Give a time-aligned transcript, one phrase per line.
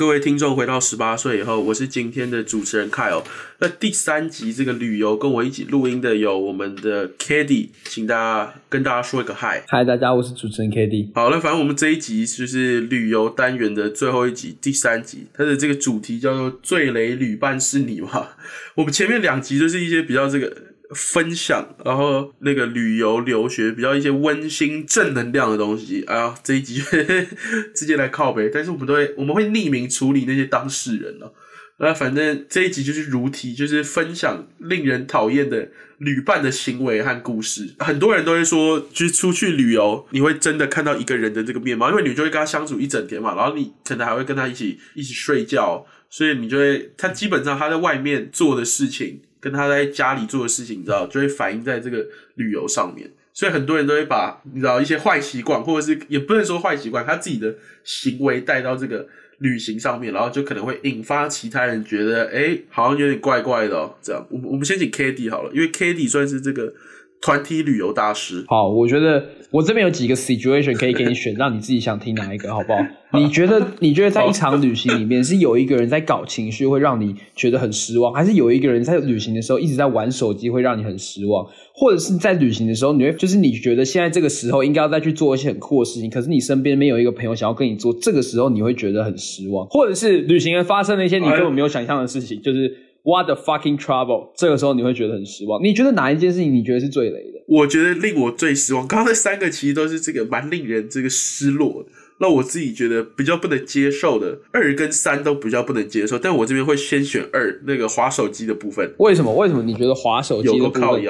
[0.00, 3.22] 各位听众回到十八岁以后，我是今天的主持人 Kyle。
[3.58, 9.62] 那第三集这个旅游跟我一起录音的有我们的 k a d y 请大家跟大家说一个嗨。
[9.68, 18.28] 嗨，大家，我是主持人 k a d y 好了，反正我们这一集就是旅游单元的最后一集，第三集，它的这个主题叫做“最雷旅伴是你”嘛。
[18.76, 20.69] 我们前面两集就是一些比较这个。
[20.94, 26.02] 分享，然后那个旅游留学比较一些温馨正能量的东西。
[26.06, 26.82] 哎呀，这一集
[27.74, 31.32] 直接来靠背，但是我们都会我们会匿名处理那些当事人了。
[31.78, 37.74] 那反正这一集就是如题，就是分享令人讨厌的旅伴的行为和故事。
[37.78, 49.22] 很多人都会说，就是出去旅游，你会真的看到一个人的这个面貌，因为你就会跟他相处一整天嘛，然后你可能还会跟他一起一起睡觉，所以你就会他基本上他在外面做的事情。
[49.40, 53.10] 跟他在家里做的事情，你知道，就会反映在这个旅游上面。
[53.32, 59.06] 所以很多人都会把你知道一些坏习惯，或者是也不能说坏习惯，他自己的行为带到这个
[59.38, 63.94] 旅行上面，然后就可能会引发其他人觉得，哎，好像有点怪怪的哦。
[64.02, 66.74] 这样，我们我们先请 k d 好了，因为 k d 算是这个
[67.22, 68.44] 团体旅游大师。
[68.48, 72.78] 好，我觉得我这边有几个 situation 可以给你选， 让你自己想听哪一个，好不好？
[73.12, 81.44] 你觉得你觉得在一场旅行里面是有一个人在搞情绪会让你觉得很失望，还是有一个人在旅行的时候一直在玩手机会让你很失望？
[81.74, 95.62] 或者是在旅行的时候，你会就是你觉得现在这个时候应该要再去做一些很酷的事情，可是你身边没有一个朋友想要跟你做，这个时候你会觉得很失望，或者是旅行发生了一些你根本没有想象的事情，就是 what the fucking trouble，这个时候你会觉得很失望。
[95.62, 97.40] 你觉得哪一件事情你觉得是最雷的？
[97.46, 101.90] 我觉得令我最失望，刚刚那三个其实都是这个蛮令人这个失落的。
[102.22, 108.92] 那我自己觉得比较不能接受的二跟三都比较不能接受，但我这边会先选二那个滑手机的部分。
[108.98, 109.34] 为什么？
[109.34, 111.02] 为什么你觉得滑手机的部分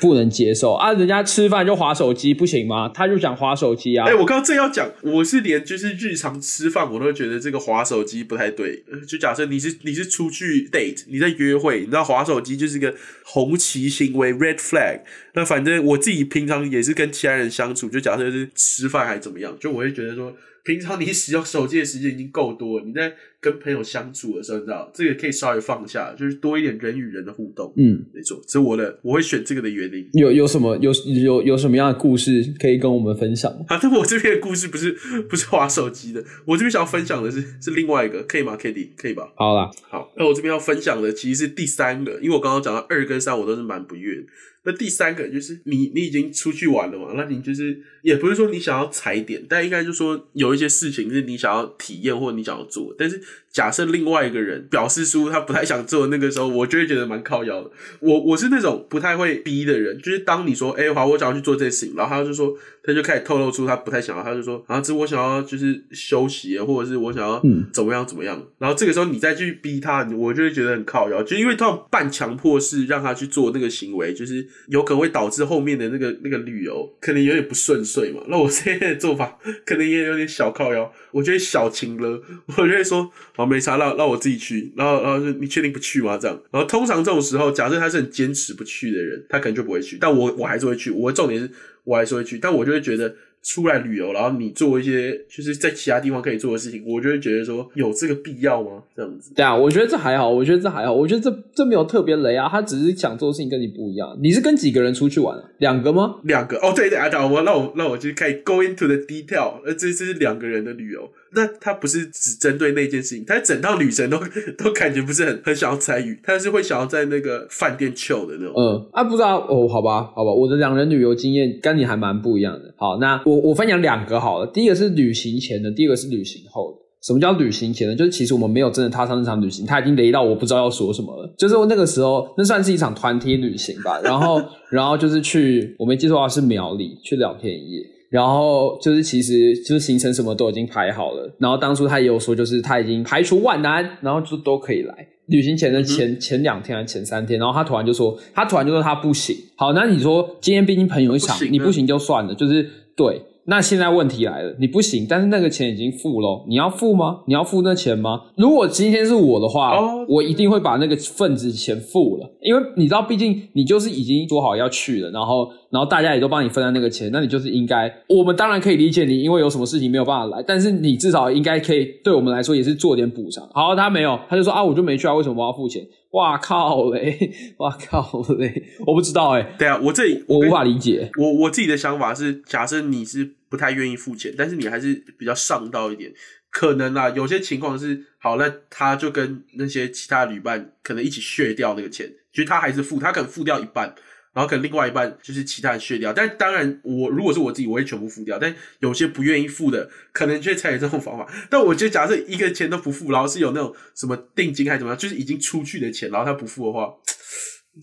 [0.00, 0.92] 不能接受啊？
[0.94, 2.90] 人家吃饭就滑手机不行吗？
[2.94, 4.06] 他就讲滑手机啊。
[4.06, 8.82] 哎，我刚刚正要讲，我是连就是日常吃饭我都觉得这个滑手机不太对。
[9.06, 15.00] 就假设你是你是出去 date，你在约会，你知道滑手机就是个红旗行为 red flag。
[15.34, 20.34] 那反正我自己平常也是跟其他人相处，就假设是吃饭还是怎么样，就我会觉得说。
[20.64, 27.72] 平常你使用手机的时间已经够多，你在跟朋友相处的时候，你知道这个可以稍微放下，就是多一点人与人的互动。
[27.76, 30.08] 嗯，没错，这是我的，我会选这个的原因。
[30.12, 30.92] 有有什么有
[31.24, 33.50] 有有什么样的故事可以跟我们分享？
[33.68, 34.92] 啊，但我这边的故事不是
[35.28, 39.32] 不是滑手机的，我这边想要分享的是是另外一个，可以吗 k d 可以吧？
[39.36, 44.24] 好啦，好，那我这边要分享的其实是第三个，因为我刚刚讲到二跟三，我都是蛮不悦。
[44.62, 47.14] 那第三个就是你，你已经出去玩了嘛？
[47.16, 52.94] 那你就是也不是说你想要踩点，但应该就说有一些事情是你想要体验或者你想要做。
[52.98, 53.20] 但是
[53.52, 57.70] 假设另外一个人表示出他不太想做，那个时候我就会觉得蛮靠腰的。
[58.00, 68.40] 我我是那种不太会逼的人，就是当你说哎好，我想要去做这件事情，然后他就说他就开始透露出他不太想要，他就说啊，这我想要就是休息，或者是我想要怎么样怎么样。
[68.58, 74.46] 然后这个时候你再去逼他，我就会觉得很靠腰，就因为他半强迫式让他去做那个行为，就是。
[74.68, 78.22] 有可能会导致后面的那个那个旅游可能有点不顺遂嘛？
[78.28, 86.16] 那我现在的做法可能也有点小靠腰，我觉得小情了，我就会说好没差，让让我自己去，然后然后说你确定不去吗？
[86.16, 91.50] 这样，然后通常这种时候，假设他是很坚持不去的人，他可能就不会去，但我我还是会去，我重点是
[91.84, 93.14] 我还是会去，但我就会觉得。
[93.42, 98.82] 出来旅游，然后你做一些就是在其他地方可以做的事情，我就会觉得说有这个必要吗？
[98.94, 99.32] 这样子。
[99.34, 104.14] 对啊，我觉得这还好，我觉得这还好，我觉得这这没有特别雷啊，他只是想做的事情跟你不一样。
[104.22, 105.42] 你是跟几个人出去玩？
[105.56, 106.16] 两个吗？
[106.24, 111.10] 两个哦，对对啊，我那我那我就可以 go into the detail，呃，这这是两个人的旅游。
[111.34, 114.18] 那他不是只针对那件事情，他整趟旅程都
[114.58, 118.54] 都感觉不是很很想要参与，他是会想要在那个饭店 chill 的那种。
[118.56, 122.74] 嗯啊，不知道哦，好吧，好吧，我的两人旅游经验跟你还蛮不一样的。
[122.76, 126.78] 好，那我我分享两个好了，第一个是旅行前的，第二个是旅行后的。
[127.02, 127.96] 什么叫旅行前的？
[127.96, 131.34] 就是其实我们没有真的踏上那场旅行，他已经雷到我不知道要说什么了。
[131.38, 133.98] 就是那个时候，那算是一场团体旅行吧。
[134.02, 134.38] 然后，
[134.68, 137.82] 然后就是去，我没记错的话是苗栗去两天一夜。
[138.10, 145.06] 然后就是其实就是行程什么都已经排好了，然后当初他也有说，就是他已经排除万难，然后就都可以来。
[145.26, 149.36] 旅行前的前前两天还是前三天，然后他突然就说，他突然就说他不行。
[149.54, 153.22] 好，那你说今天毕竟朋友一场，你不行就算了，就是对。
[153.50, 157.22] 那现在问题来了，你不行，但是那个钱已经付了，你要付吗？
[157.26, 158.20] 你要付那钱吗？
[158.36, 159.76] 如果今天是我的话，
[160.06, 173.44] 我一定会把那个份子钱付了，因为你知道，毕竟你就是已经说好要去了，然后然后大家也都帮你分了那个钱，那你就是应该，我们当然可以理解你，因为有什么事情没有办法来，但是你至少应该可以对我们来说也是做点补偿。
[173.52, 175.84] 好，他没有，他就说啊，我就没去啊，为什么我要付钱？
[176.10, 177.32] 哇靠嘞！
[177.58, 178.64] 哇靠嘞！
[178.86, 179.54] 我不知道哎。
[179.56, 181.10] 对啊，我这里我无法理解。
[181.16, 186.12] 我我自己的想法是，假设你是不太愿意付钱，但是你还是比较上道一点，
[186.50, 193.94] 可能啊，有些情况是好，那他就跟那些其他旅伴可能一起削掉那个钱，其实他还是付，他可能付掉一半，
[194.32, 196.12] 然后可能另外一半就是其他人削掉。
[196.12, 198.38] 但当然，我如果是我自己，我会全部付掉。
[198.38, 201.26] 但有些不愿意付的，可能就会采取这种方法。
[201.50, 206.90] 但我觉得，假设一个钱都不付，然后是有那种什么定金还是怎么样，就是已经出去的钱，然后他不付的话。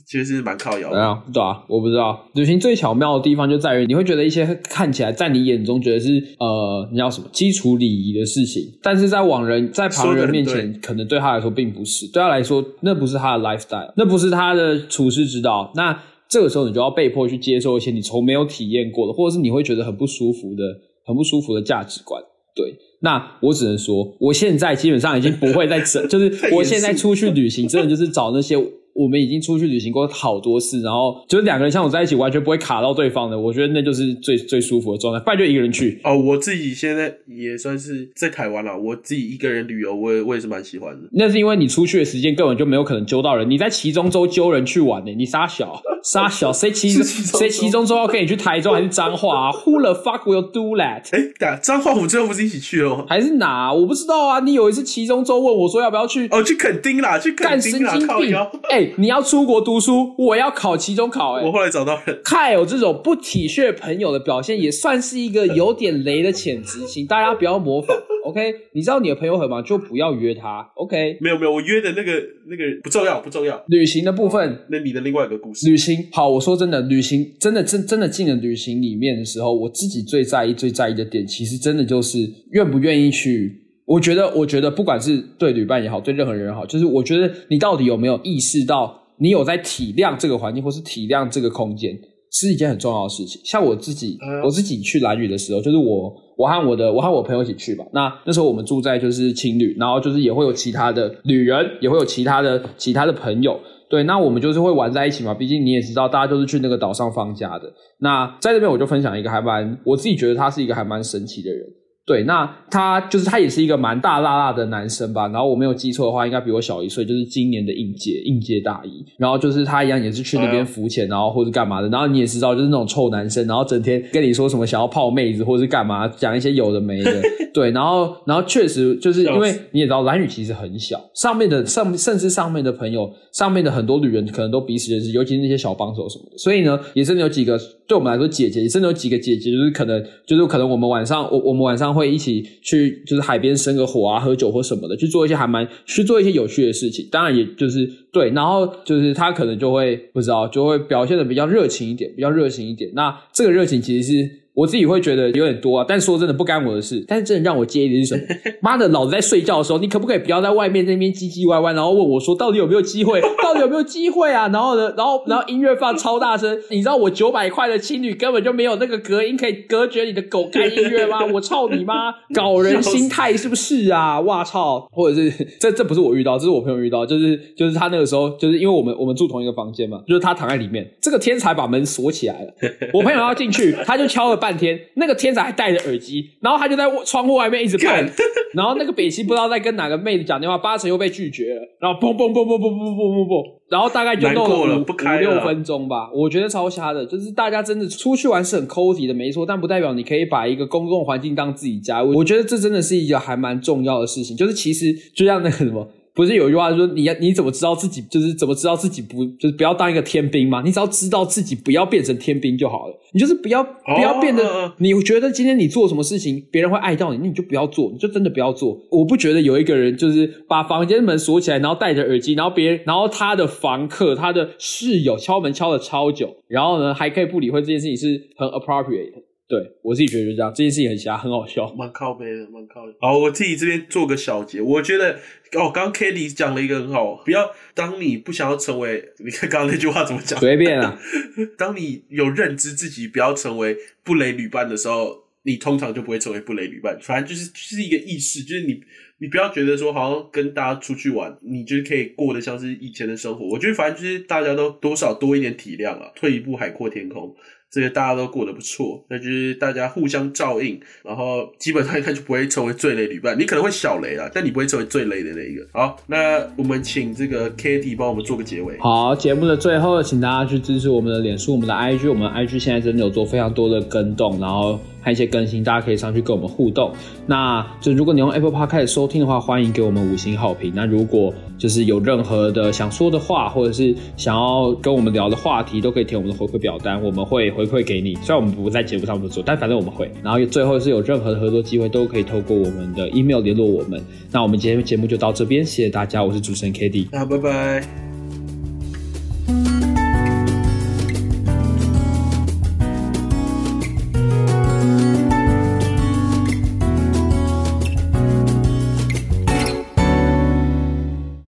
[0.05, 15.71] 其实是蛮靠摇的，啊，对啊，我不知道旅行最巧妙的地方就在于，你会觉得一些看起来在你眼中觉得是呃，你要什么基础礼仪的事情，但是在往人在旁人面前，可能对他来说并不是，对他来说那不是他的 lifestyle，那不是他的处事之道。
[15.73, 15.97] 那
[16.29, 20.63] 这个时候你就要被迫去接受一些你从没有体验过的，或者是你会觉得很不舒服的、
[21.05, 22.21] 很不舒服的价值观。
[22.55, 28.57] 对，那我只能说，我现在基本上已经不会再整， 就是我现在出去旅行，真的就是找那些。
[28.97, 33.37] 我们已经出去旅行过好多次，然后就是两个人相处在一起，完全不会卡到对方的。
[33.37, 35.23] 我觉得那就是最最舒服的状态。
[35.23, 36.17] 不然就一个人去哦。
[36.17, 41.07] 我自己现在也算是在台湾了，我自己一个人旅游，我也我也是蛮喜欢的。
[41.11, 43.47] 那是因为你出去的时间根本就没有可能揪到人。
[43.47, 45.13] 你在其中州揪人去玩呢？
[45.13, 51.03] 你傻小傻小， 谁其谁其中州要跟你去台中还是彰化？Who the fuck will do that？
[51.11, 53.05] 哎，彰化我们最后不是一起去了吗？
[53.07, 53.71] 还是哪？
[53.71, 54.39] 我不知道啊。
[54.39, 56.27] 你有一次其中州问我说要不要去？
[56.31, 58.51] 哦，去垦丁啦，去垦丁啦，靠腰。
[58.71, 58.86] 哎。
[58.97, 61.33] 你要出国读书，我要考期中考。
[61.33, 67.95] 哎，我后来找到人，看有这种不体恤朋友的表现，也算是一个有点雷的潜质，请 大家不要模仿。
[68.25, 70.69] OK，你知道你的朋友很忙，就不要约他。
[70.75, 72.11] OK，没有没有，我约的那个
[72.47, 73.63] 那个不重要，不重要。
[73.67, 75.69] 旅行的部分，那你的另外一个故事。
[75.69, 82.19] 旅行好，我说真的，旅行真的真真的进了旅行里面的时候，我自己最在意最在意的点，其实真的就是
[82.51, 83.66] 愿不愿意去。
[83.87, 91.97] 我觉得，我觉得不管是对旅伴也好，对任何人也好，就是我觉得你到底有没有意识到，你有在体谅这个环境，或是体谅这个空间，
[92.29, 93.41] 是一件很重要的事情。
[93.45, 97.85] 像我自己，我自己去蓝屿的时候，就是我，我和我的，我和我朋友一起去吧。
[97.93, 103.57] 那那时候我们住在就是青旅，然后就是也会有其他的旅人，也会有其他的其他的朋友。
[103.89, 105.33] 对，那我们就是会玩在一起嘛。
[105.33, 107.71] 毕竟你也知道，大家都是去那个岛上放假的。
[107.99, 111.65] 那在这边我就分享一个还蛮，我自己觉得他是一个还蛮神奇的人。
[112.07, 115.27] 对，那他就是他也是一个蛮大辣辣的男生吧。
[115.27, 119.05] 然后我没有记错的话，应该比我小一岁，就是今年的应届应届大一。
[119.17, 121.89] 然后就是他一样也是去那边浮潜，然后或者干嘛的。
[121.89, 127.21] 然后你也知道，就是那种臭男生，然后整天跟你说什么想要泡妹子或者是干嘛，讲一些有的没的。
[127.53, 136.37] 对，然后然后确实就是因为你也知道，蓝宇其实很小，上面的上甚至上面的朋友，上面的很多旅人可能都彼此认识，尤其是那些小帮手什么的。
[136.37, 141.87] 所以呢，也真的有几个对我们来说姐姐，也真的有几个姐姐，就是可能就是可能我们晚上我我们晚上。
[141.97, 147.07] 会一起去，就是海边生个火啊，喝酒或什么的，去做一些还蛮去做一些有趣的事情。
[147.09, 152.89] 当然，也就是对，然后就是他可能就会不知道，就会表现的比较热情一点，比较热情一点。
[152.95, 154.29] 那这个热情其实是。
[154.57, 157.05] 我自己会觉得有点多啊，但说真的不干我的事。
[157.07, 158.23] 但是真的让我介意的是什么？
[158.59, 163.21] 妈的，老子在睡觉的时候，你可不可以不要在外面那边唧唧歪歪，然后问我说到底有没有机会？
[163.43, 164.47] 到底有没有机会啊？
[164.47, 171.23] 然后呢，然后然后音乐放超大声，你知道我九百块的青旅根本就没有那个隔音可以隔绝你的狗干音乐吗？
[171.33, 174.19] 我操你妈， 搞人心态是不是啊？
[174.21, 174.87] 哇操！
[174.91, 175.29] 或者是
[175.59, 182.53] 这这不是我遇到，这是我朋友遇到，就是就是他那个时候就是因为我们我们住同一个房间嘛，就是他躺在里面，这个天才把门锁起来了，
[182.93, 184.57] 我朋友要进去，他就敲了半。
[184.57, 188.03] 天，那个天才还戴着耳机，然后他就在窗户外面一直看，
[188.55, 205.87] 然后那个北西不知道在跟哪个妹子讲电话，八成又被拒绝了，然后嘣嘣嘣嘣嘣嘣嘣嘣嘣，然后大概就弄了五五六分钟吧，我觉得超瞎的，就是大家真的出去玩是很 cozy 的，没错，但不代表你可以把一个公共环境当自己家，我觉得这真的是一个还蛮重要的事情，就是其实就像那个什么。
[206.17, 210.63] 不是有一句话说，你要你怎么知道自己就是怎么知道自己不就是不要当一个天兵吗？
[210.65, 212.99] 你只要知道自己不要变成天兵就好了。
[213.13, 218.77] 你就是不要不要变得，你觉得今天你做什么事情别人会爱到你，那你就不要做，你就真的不要做。
[218.89, 229.13] 我不觉得有一个人就是把房间门锁起来，然后戴着耳机，然后别人然后他的房客他的室友敲门敲了超久，然后呢还可以不理会这件事情是很 appropriate。
[229.47, 232.81] 对我自己觉得就这样，这件事情很瞎，很好笑，蛮靠背的，蛮靠。
[232.99, 235.13] 好，我自己这边做个小结，我觉得
[235.53, 240.37] 哦，刚刚 Kitty 讲了一个很好，不要当你不想要成为，你看刚刚那句话怎么讲？
[240.37, 240.99] 随便啊。
[241.57, 246.97] 当你有认知自己不要成为不雷旅伴的时候，你通常就不会成为不雷旅伴。
[247.01, 248.81] 反正就是就是一个意识，就是你
[249.19, 253.47] 你不要觉得说好像跟大家出去玩，你就是可以过得像是以前的生活。
[253.47, 257.33] 我觉得反正就是大家都多少多一点体谅啊，退一步海阔天空。
[257.69, 263.37] 这个大家都过得不错，那就是大家互相照应，然后基本上一看就不会成为最雷旅伴。
[263.37, 265.67] 你可能会小雷啦，但你不会成为最累的那一个。
[265.73, 268.77] 好，那我们请这个 Kitty 帮我们做个结尾。
[268.79, 272.09] 好，节目的最后，请大家去支持我们的脸书、我们的 IG。
[272.09, 274.79] 我们 IG 现在真的有做非常多的跟动，然后。
[274.99, 276.91] 还有一些更新，大家可以上去跟我们互动。
[277.25, 280.73] 那就如果你用 Apple Podcast 收听的话，欢迎给我们五星好评。
[280.75, 288.13] 那如果就是有任何的想说的话，或者是想要跟我们聊的话题，都可以填我们的回馈表单，我们会回馈给你。
[288.21, 290.09] 虽然我们不在节目上面做，但反正我们会。
[290.23, 293.99] 然后最后是有任何的合作机会，都可以透过我们的 email 联络我们。
[294.31, 298.06] 那我们今天节目就到这边，谢谢大家，我是主持人 k d t 那拜拜。